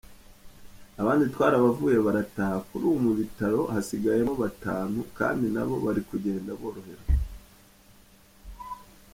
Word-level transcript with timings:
Abandi 1.01 1.23
twarabavuye 1.33 1.97
barataha, 2.05 2.57
kuri 2.67 2.83
ubu 2.89 2.97
mu 3.05 3.11
bitaro 3.19 3.59
hasigayemo 3.73 4.33
batanu 4.43 4.99
kandi 5.17 5.45
nabo 5.55 5.75
bari 5.85 6.01
kugenda 6.09 6.51
boroherwa. 6.59 7.11